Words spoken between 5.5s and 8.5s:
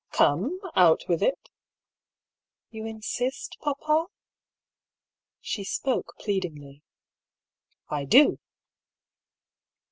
spoke pleadingly. «I do."